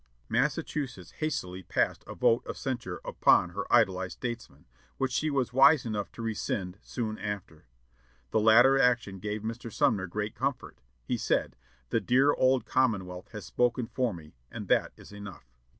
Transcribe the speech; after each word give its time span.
Massachusetts 0.29 1.11
hastily 1.19 1.61
passed 1.61 2.03
a 2.07 2.15
vote 2.15 2.43
of 2.47 2.57
censure 2.57 2.99
upon 3.05 3.51
her 3.51 3.71
idolized 3.71 4.17
statesman, 4.17 4.65
which 4.97 5.11
she 5.11 5.29
was 5.29 5.53
wise 5.53 5.85
enough 5.85 6.11
to 6.13 6.23
rescind 6.23 6.79
soon 6.81 7.19
after. 7.19 7.67
This 8.31 8.41
latter 8.41 8.79
action 8.79 9.19
gave 9.19 9.43
Mr. 9.43 9.71
Sumner 9.71 10.07
great 10.07 10.33
comfort. 10.33 10.81
He 11.05 11.17
said, 11.17 11.55
"The 11.89 12.01
dear 12.01 12.33
old 12.33 12.65
commonwealth 12.65 13.27
has 13.27 13.45
spoken 13.45 13.85
for 13.85 14.11
me, 14.11 14.33
and 14.49 14.67
that 14.69 14.91
is 14.97 15.11
enough." 15.11 15.45